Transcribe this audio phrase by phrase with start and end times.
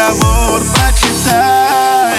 [0.00, 2.18] договор прочитай.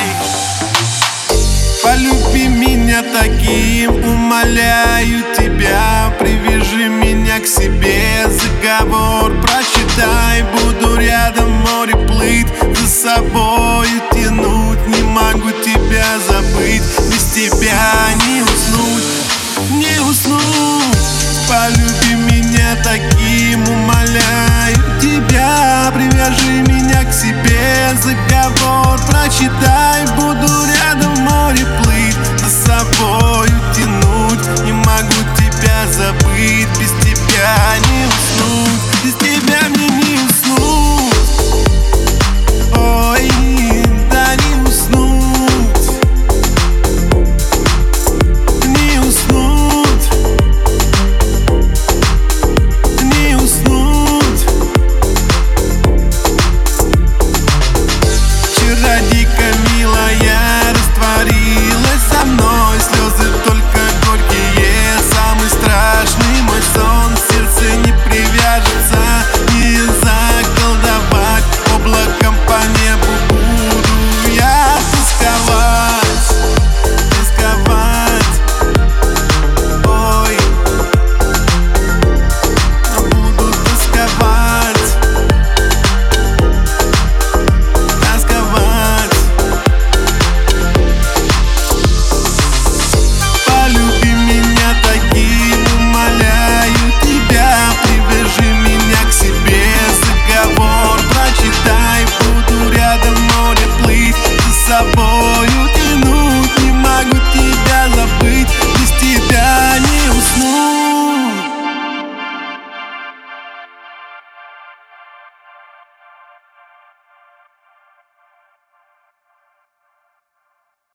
[1.83, 12.47] Полюби меня таким, умоляю тебя Привяжи меня к себе, заговор прочитай Буду рядом, море плыть
[12.77, 13.70] за собой.